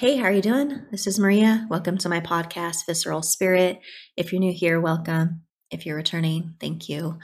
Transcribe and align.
Hey, 0.00 0.16
how 0.16 0.24
are 0.24 0.32
you 0.32 0.40
doing? 0.40 0.80
This 0.90 1.06
is 1.06 1.18
Maria. 1.18 1.66
Welcome 1.68 1.98
to 1.98 2.08
my 2.08 2.20
podcast, 2.20 2.86
Visceral 2.86 3.20
Spirit. 3.20 3.82
If 4.16 4.32
you're 4.32 4.40
new 4.40 4.50
here, 4.50 4.80
welcome. 4.80 5.42
If 5.70 5.84
you're 5.84 5.96
returning, 5.96 6.54
thank 6.58 6.88
you. 6.88 7.18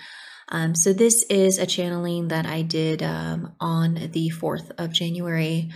Um, 0.50 0.74
so, 0.74 0.92
this 0.92 1.22
is 1.30 1.56
a 1.56 1.64
channeling 1.64 2.28
that 2.28 2.44
I 2.44 2.60
did 2.60 3.02
um, 3.02 3.54
on 3.60 3.94
the 4.12 4.28
4th 4.28 4.72
of 4.76 4.92
January. 4.92 5.70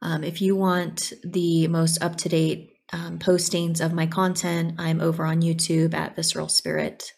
Um, 0.00 0.22
if 0.22 0.40
you 0.40 0.54
want 0.54 1.12
the 1.24 1.66
most 1.66 2.00
up 2.00 2.14
to 2.18 2.28
date 2.28 2.70
um, 2.92 3.18
postings 3.18 3.84
of 3.84 3.92
my 3.92 4.06
content, 4.06 4.76
I'm 4.78 5.00
over 5.00 5.26
on 5.26 5.42
YouTube 5.42 5.92
at 5.92 6.14
Visceral 6.14 6.48
Spirit. 6.48 7.14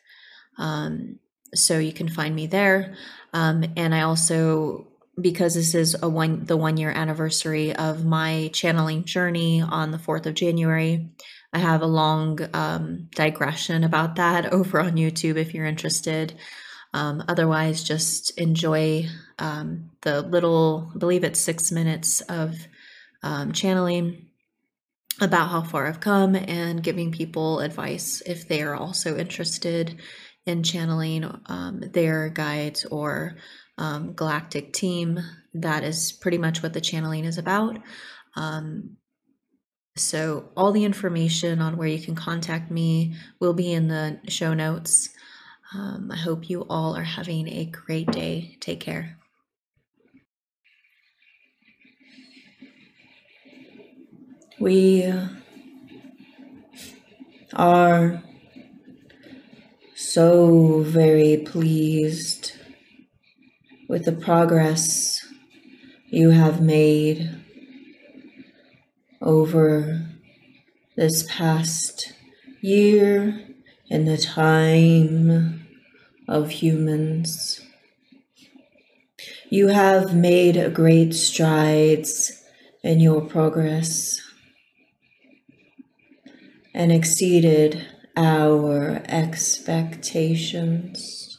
Um, 0.57 1.19
so, 1.55 1.79
you 1.79 1.93
can 1.93 2.09
find 2.09 2.35
me 2.35 2.47
there. 2.47 2.97
Um, 3.35 3.67
and 3.77 3.95
I 3.95 4.01
also 4.01 4.87
because 5.21 5.55
this 5.55 5.75
is 5.75 5.97
a 6.03 6.09
one 6.09 6.45
the 6.45 6.57
one 6.57 6.77
year 6.77 6.91
anniversary 6.91 7.75
of 7.75 8.05
my 8.05 8.51
channeling 8.53 9.05
journey 9.05 9.63
on 9.63 9.91
the 9.91 9.99
4th 9.99 10.27
of 10.27 10.35
January. 10.35 11.11
I 11.53 11.59
have 11.59 11.83
a 11.83 11.87
long 11.87 12.39
um, 12.53 13.09
digression 13.15 13.85
about 13.85 14.17
that 14.17 14.47
over 14.53 14.81
on 14.81 14.97
YouTube 14.97 15.37
if 15.37 15.55
you're 15.55 15.65
interested. 15.67 16.35
Um, 16.93 17.25
otherwise, 17.29 17.83
just 17.83 18.39
enjoy 18.39 19.07
um, 19.39 19.91
the 20.03 20.23
little, 20.23 20.93
I 20.95 20.99
believe 20.99 21.25
it's 21.25 21.41
six 21.41 21.71
minutes 21.71 22.21
of 22.23 22.57
um, 23.23 23.53
channeling 23.53 24.27
about 25.21 25.49
how 25.49 25.63
far 25.63 25.87
I've 25.87 26.01
come 26.01 26.35
and 26.35 26.83
giving 26.83 27.11
people 27.11 27.61
advice 27.61 28.23
if 28.27 28.49
they 28.49 28.63
are 28.63 28.75
also 28.75 29.17
interested 29.17 29.99
in 30.45 30.63
channeling 30.63 31.25
um, 31.47 31.83
their 31.93 32.29
guides 32.29 32.85
or 32.85 33.37
um, 33.79 34.13
galactic 34.13 34.73
team. 34.73 35.21
That 35.55 35.85
is 35.85 36.13
pretty 36.13 36.39
much 36.39 36.63
what 36.63 36.73
the 36.73 36.81
channeling 36.81 37.25
is 37.25 37.39
about. 37.39 37.79
Um, 38.35 38.97
so, 39.97 40.51
all 40.57 40.73
the 40.73 40.85
information 40.85 41.63
on 41.63 41.79
where 41.79 41.89
you 41.89 41.99
can 41.99 42.15
contact 42.15 42.71
me 42.71 43.15
will 43.41 43.55
be 43.55 43.73
in 43.73 43.89
the 43.89 44.21
show 44.29 44.53
notes. 44.53 45.09
Um, 45.75 46.11
I 46.13 46.17
hope 46.17 46.51
you 46.51 46.67
all 46.69 46.95
are 46.95 47.03
having 47.03 47.49
a 47.49 47.65
great 47.65 48.11
day. 48.11 48.57
Take 48.61 48.81
care. 48.81 49.17
We 54.59 55.13
are 57.55 58.23
so 59.95 60.81
very 60.83 61.39
pleased 61.47 62.36
with 63.97 64.05
the 64.05 64.13
progress 64.13 65.27
you 66.11 66.29
have 66.29 66.61
made 66.61 67.35
over 69.23 70.07
this 70.97 71.25
past 71.31 72.13
year 72.61 73.41
in 73.89 74.05
the 74.05 74.19
time 74.19 75.67
of 76.29 76.51
humans. 76.51 77.63
You 79.49 79.69
have 79.69 80.15
made 80.15 80.75
great 80.75 81.15
strides 81.15 82.45
in 82.83 83.01
your 83.01 83.23
progress 83.23 84.21
and 86.75 86.93
exceeded 86.93 87.87
our 88.15 89.01
expectations. 89.09 91.36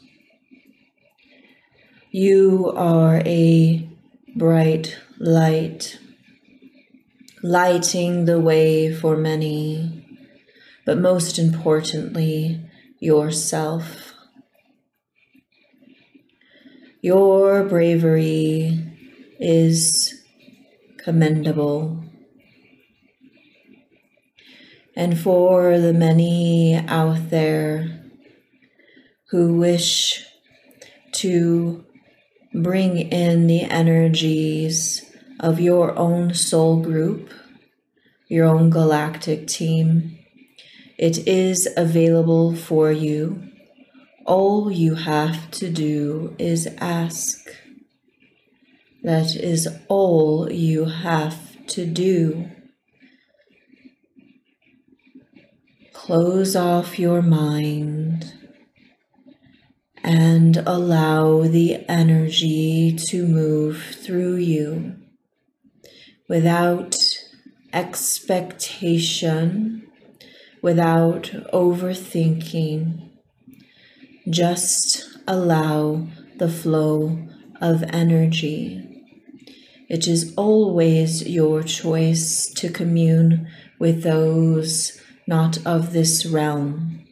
You 2.20 2.74
are 2.76 3.22
a 3.28 3.88
bright 4.36 4.98
light, 5.20 6.00
lighting 7.44 8.26
the 8.26 8.40
way 8.40 8.92
for 8.92 9.16
many, 9.16 10.04
but 10.84 10.98
most 10.98 11.38
importantly, 11.38 12.60
yourself. 13.00 14.16
Your 17.02 17.64
bravery 17.66 18.84
is 19.40 20.20
commendable. 20.98 22.04
And 24.96 25.20
for 25.20 25.78
the 25.78 25.94
many 25.94 26.82
out 26.88 27.30
there 27.30 28.02
who 29.30 29.60
wish 29.60 30.26
to 31.12 31.84
bring 32.64 32.98
in 32.98 33.48
the 33.48 33.62
energies 33.64 35.06
of 35.40 35.60
your 35.60 35.98
own 35.98 36.34
soul 36.34 36.82
group, 36.82 37.30
your 38.28 38.46
own 38.46 38.70
galactic 38.70 39.48
team. 39.48 40.18
It 40.98 41.28
is 41.28 41.68
available 41.78 42.56
for 42.56 42.92
you. 42.92 43.44
All 44.26 44.72
you 44.72 44.96
have 44.96 45.52
to 45.52 45.70
do 45.70 46.36
is 46.40 46.68
ask. 46.80 47.48
That 49.04 49.36
is 49.36 49.70
all 49.88 50.52
you 50.52 50.86
have 50.86 51.66
to 51.68 51.86
do. 51.86 52.50
Close 55.94 56.56
off 56.56 56.98
your 56.98 57.22
mind 57.22 58.37
and 60.08 60.64
allow 60.66 61.42
the 61.42 61.84
energy 61.90 62.98
to 62.98 63.28
move 63.28 63.98
through 64.02 64.38
you 64.38 64.96
without 66.30 66.96
expectation, 67.74 69.86
without 70.62 71.24
overthinking. 71.52 73.10
Just 74.30 75.20
allow 75.28 76.08
the 76.38 76.50
flow 76.50 77.28
of 77.60 77.84
energy. 77.90 79.04
It 79.90 80.08
is 80.08 80.34
always 80.38 81.28
your 81.28 81.64
choice 81.64 82.50
to 82.56 82.70
commune 82.70 83.50
with 83.78 84.04
those 84.04 85.02
not 85.28 85.58
of 85.66 85.92
this 85.92 86.26
realm 86.26 87.07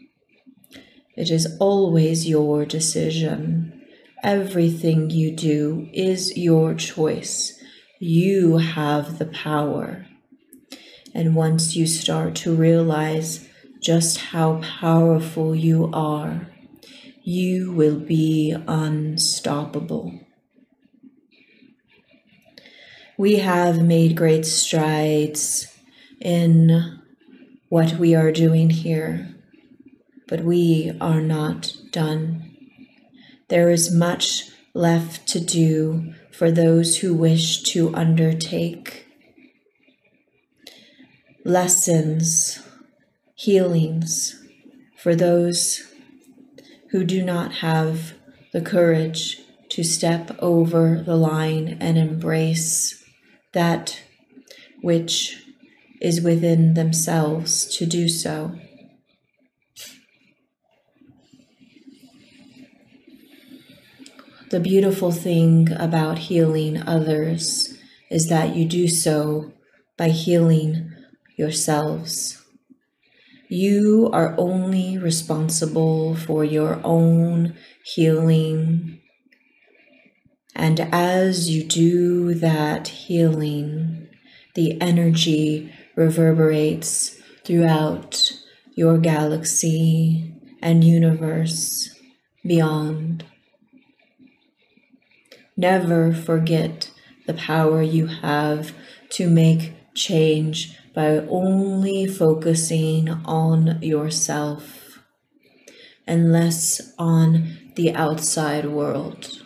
it 1.16 1.32
is 1.32 1.56
always 1.60 2.28
your 2.28 2.66
decision. 2.66 3.82
Everything 4.22 5.10
you 5.10 5.32
do 5.32 5.90
is 5.94 6.38
your 6.38 6.74
choice. 6.74 7.58
You 8.00 8.58
have 8.58 9.18
the 9.18 9.26
power. 9.26 10.08
And 11.14 11.36
once 11.36 11.76
you 11.76 11.88
start 11.88 12.36
to 12.38 12.54
realize 12.54 13.48
just 13.80 14.18
how 14.18 14.62
powerful 14.62 15.56
you 15.56 15.90
are, 15.94 16.50
you 17.24 17.72
will 17.72 18.00
be 18.00 18.54
unstoppable. 18.68 20.20
We 23.18 23.38
have 23.38 23.82
made 23.82 24.18
great 24.18 24.46
strides 24.46 25.74
in 26.20 27.00
what 27.70 27.94
we 27.94 28.14
are 28.14 28.32
doing 28.32 28.70
here 28.70 29.35
but 30.28 30.42
we 30.42 30.98
are 31.00 31.22
not 31.22 31.74
done. 31.92 32.56
There 33.48 33.70
is 33.70 33.94
much 33.94 34.50
left 34.74 35.28
to 35.30 35.40
do 35.40 36.14
for 36.32 36.52
those 36.52 36.98
who 36.98 37.14
wish 37.14 37.64
to 37.64 37.94
undertake. 37.96 39.08
Lessons, 41.44 42.62
healings 43.36 44.44
for 44.98 45.16
those 45.16 45.94
who 46.90 47.04
do 47.04 47.24
not 47.24 47.56
have 47.56 48.14
the 48.52 48.62
courage 48.62 49.42
to 49.70 49.84
step 49.84 50.32
over 50.40 51.02
the 51.06 51.16
line 51.16 51.78
and 51.80 51.98
embrace 51.98 53.04
that 53.54 54.02
which 54.82 55.44
is 56.02 56.22
within 56.22 56.74
themselves 56.74 57.66
to 57.78 57.86
do 57.86 58.08
so. 58.08 58.58
The 64.52 64.60
beautiful 64.60 65.12
thing 65.12 65.72
about 65.72 66.20
healing 66.20 66.82
others 66.84 67.80
is 68.12 68.28
that 68.28 68.56
you 68.56 68.66
do 68.66 68.88
so 68.88 69.54
by 69.98 70.10
healing 70.10 70.94
yourselves. 71.36 72.46
You 73.50 74.08
are 74.14 74.36
only 74.38 75.00
responsible 75.00 76.16
for 76.16 76.44
your 76.44 76.80
own 76.84 77.56
healing. 77.84 79.02
And 80.56 80.80
as 80.94 81.50
you 81.50 81.64
do 81.64 82.36
that 82.36 82.88
healing, 82.88 84.08
the 84.54 84.80
energy 84.80 85.74
reverberates 85.96 87.20
throughout 87.44 88.32
your 88.76 89.00
galaxy 89.00 90.36
and 90.62 90.84
universe 90.84 91.90
beyond. 92.46 93.26
Never 95.58 96.14
forget 96.14 96.92
the 97.28 97.34
power 97.34 97.82
you 97.82 98.08
have 98.08 98.74
to 99.12 99.30
make 99.30 99.74
change 99.96 100.78
by 100.94 101.20
only 101.20 102.06
focusing 102.08 103.10
on 103.10 103.82
yourself 103.82 105.00
and 106.06 106.32
less 106.32 106.94
on 107.00 107.72
the 107.76 107.94
outside 107.94 108.66
world. 108.66 109.42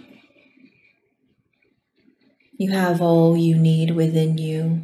You 2.58 2.72
have 2.72 3.02
all 3.02 3.38
you 3.38 3.56
need 3.56 3.92
within 3.92 4.38
you. 4.38 4.82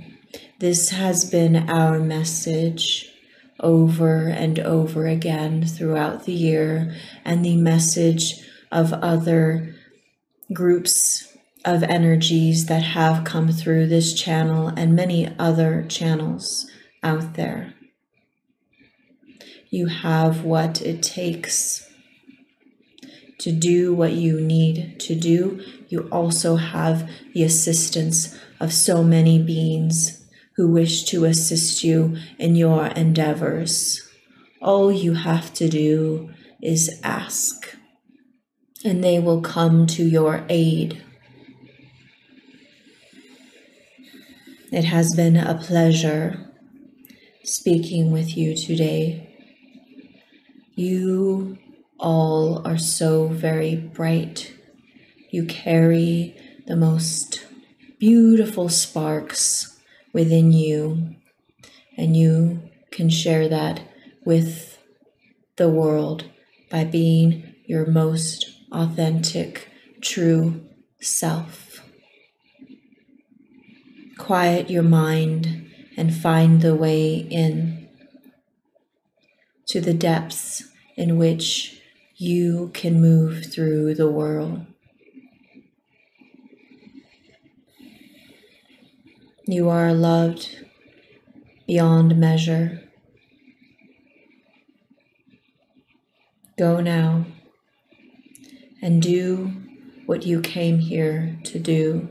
This 0.60 0.92
has 0.92 1.30
been 1.30 1.70
our 1.70 2.00
message 2.00 3.12
over 3.60 4.28
and 4.28 4.60
over 4.60 5.08
again 5.08 5.66
throughout 5.66 6.26
the 6.26 6.34
year, 6.34 6.96
and 7.24 7.44
the 7.44 7.58
message 7.58 8.46
of 8.72 8.94
other 8.94 9.75
groups 10.54 11.36
of 11.64 11.82
energies 11.84 12.68
that 12.68 12.84
have 12.84 13.24
come 13.24 13.52
through 13.52 13.88
this 13.88 14.14
channel 14.14 14.68
and 14.68 14.96
many 14.96 15.34
other 15.40 15.84
channels 15.90 16.70
out 17.02 17.34
there. 17.34 17.74
You 19.70 19.88
have 19.88 20.44
what 20.44 20.82
it 20.82 21.02
takes 21.02 21.90
to 23.40 23.52
do 23.52 23.94
what 23.94 24.14
you 24.14 24.40
need 24.40 25.00
to 25.00 25.16
do. 25.16 25.62
You 25.90 26.08
also 26.12 26.56
have 26.56 27.10
the 27.34 27.44
assistance 27.44 28.38
of 28.60 28.74
so 28.74 29.04
many 29.04 29.42
beings 29.42 30.26
who 30.56 30.72
wish 30.72 31.04
to 31.06 31.26
assist 31.26 31.84
you 31.84 32.16
in 32.40 32.56
your 32.56 32.88
endeavors. 32.88 34.02
All 34.62 34.92
you 34.92 35.14
have 35.14 35.54
to 35.56 35.68
do 35.68 36.32
is 36.62 37.00
ask, 37.04 37.76
and 38.86 39.04
they 39.04 39.18
will 39.18 39.42
come 39.42 39.88
to 39.88 40.04
your 40.04 40.46
aid. 40.48 41.02
It 44.72 44.84
has 44.84 45.16
been 45.16 45.36
a 45.36 45.56
pleasure 45.56 46.52
speaking 47.44 48.12
with 48.12 48.38
you 48.38 48.56
today. 48.56 49.36
You 50.76 51.58
all 52.00 52.62
are 52.68 52.78
so 52.78 53.28
very 53.28 53.76
bright. 53.76 54.54
You 55.32 55.46
carry 55.46 56.38
the 56.68 56.76
most 56.76 57.48
beautiful 57.98 58.70
sparks 58.70 59.80
within 60.14 60.52
you, 60.52 61.16
and 61.98 62.16
you 62.16 62.70
can 62.92 63.10
share 63.10 63.50
that 63.50 63.82
with 64.26 64.78
the 65.56 65.70
world 65.70 66.26
by 66.70 66.84
being 66.84 67.56
your 67.66 67.86
most 67.88 68.55
authentic, 68.76 69.70
true 70.02 70.66
self. 71.00 71.82
Quiet 74.18 74.70
your 74.70 74.84
mind 74.84 75.70
and 75.98 76.14
find 76.14 76.62
the 76.62 76.76
way 76.76 77.16
in 77.16 77.88
to 79.68 79.82
the 79.82 79.94
depths 79.94 80.64
in 80.96 81.18
which 81.18 81.82
you 82.16 82.72
can 82.74 83.02
move 83.02 83.52
through 83.52 83.96
the 83.96 84.10
world. 84.10 84.66
You 89.48 89.70
are 89.70 89.94
loved 89.94 90.66
beyond 91.68 92.18
measure. 92.18 92.82
Go 96.58 96.80
now 96.80 97.26
and 98.86 99.02
do 99.02 99.52
what 100.06 100.28
you 100.28 100.40
came 100.40 100.78
here 100.78 101.40
to 101.44 101.58
do 101.58 102.08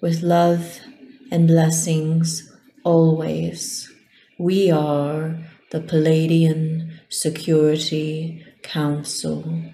with 0.00 0.22
love 0.22 0.78
and 1.32 1.48
blessings 1.48 2.56
always. 2.84 3.92
We 4.38 4.70
are 4.70 5.38
the 5.72 5.80
Pleiadean 5.80 7.00
Security 7.08 8.46
Council. 8.62 9.64